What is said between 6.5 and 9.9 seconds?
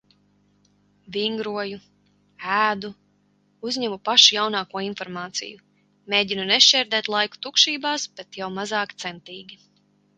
nešķērdēt laiku tukšībās, bet jau mazāk centīgi.